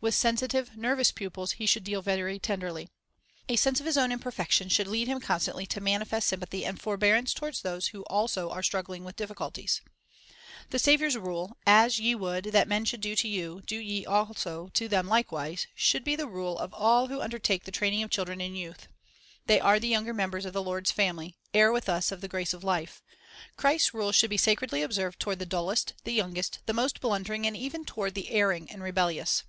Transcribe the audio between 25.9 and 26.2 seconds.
the